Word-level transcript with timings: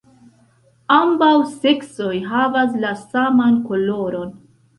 Ambaŭ 0.95 1.29
seksoj 1.65 2.15
havas 2.31 2.73
la 2.87 2.95
saman 3.03 3.61
koloron. 3.71 4.35